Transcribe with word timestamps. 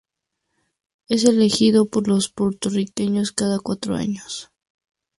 Es 1.09 1.25
elegido 1.25 1.85
por 1.85 2.07
los 2.07 2.27
puertorriqueños 2.31 3.31
cada 3.31 3.59
cuatro 3.59 3.93
años. 3.93 4.49